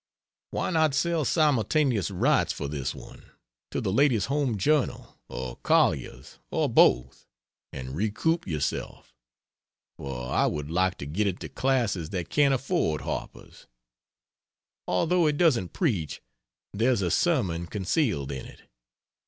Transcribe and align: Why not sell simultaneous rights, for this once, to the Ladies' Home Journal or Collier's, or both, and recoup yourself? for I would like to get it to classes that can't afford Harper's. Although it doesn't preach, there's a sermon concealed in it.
Why 0.49 0.71
not 0.71 0.95
sell 0.95 1.23
simultaneous 1.25 2.09
rights, 2.09 2.51
for 2.51 2.67
this 2.67 2.95
once, 2.95 3.23
to 3.69 3.79
the 3.79 3.93
Ladies' 3.93 4.25
Home 4.25 4.57
Journal 4.57 5.19
or 5.29 5.57
Collier's, 5.57 6.39
or 6.49 6.67
both, 6.69 7.27
and 7.71 7.95
recoup 7.95 8.47
yourself? 8.47 9.13
for 9.97 10.27
I 10.33 10.47
would 10.47 10.71
like 10.71 10.97
to 10.97 11.05
get 11.05 11.27
it 11.27 11.39
to 11.41 11.49
classes 11.49 12.09
that 12.09 12.29
can't 12.31 12.51
afford 12.51 13.01
Harper's. 13.01 13.67
Although 14.87 15.27
it 15.27 15.37
doesn't 15.37 15.71
preach, 15.71 16.19
there's 16.73 17.03
a 17.03 17.11
sermon 17.11 17.67
concealed 17.67 18.31
in 18.31 18.47
it. 18.47 18.63